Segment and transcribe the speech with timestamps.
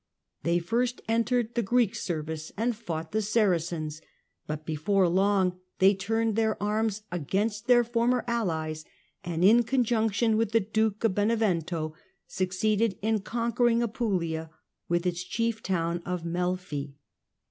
[0.41, 4.01] They first entered the Greek service and fought the Saracens,
[4.47, 8.83] but before long they turned their arms against their former allies,
[9.23, 11.93] and in conjunction with the duke of Benevento
[12.25, 14.49] succeeded in conquering Apulia,
[14.89, 16.95] with its chief town Melfi.